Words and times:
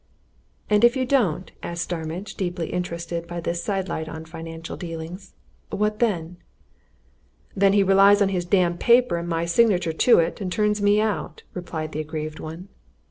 "And 0.67 0.83
if 0.83 0.95
you 0.95 1.05
don't?" 1.05 1.51
asked 1.61 1.83
Starmidge, 1.83 2.33
deeply 2.33 2.73
interested 2.73 3.27
by 3.27 3.39
this 3.39 3.63
sidelight 3.63 4.09
on 4.09 4.25
financial 4.25 4.75
dealings. 4.75 5.35
"What 5.69 5.99
then?" 5.99 6.37
"Then 7.55 7.73
he 7.73 7.83
relies 7.83 8.19
on 8.19 8.29
his 8.29 8.43
damn 8.45 8.79
paper 8.79 9.17
and 9.17 9.29
my 9.29 9.45
signature 9.45 9.93
to 9.93 10.17
it, 10.17 10.41
and 10.41 10.51
turns 10.51 10.81
me 10.81 10.99
out!" 10.99 11.43
replied 11.53 11.91
the 11.91 11.99
aggrieved 11.99 12.39
one. 12.39 12.69